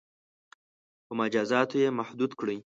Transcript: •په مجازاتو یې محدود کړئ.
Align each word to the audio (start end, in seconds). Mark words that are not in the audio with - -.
•په 1.05 1.13
مجازاتو 1.19 1.75
یې 1.83 1.89
محدود 1.99 2.31
کړئ. 2.39 2.57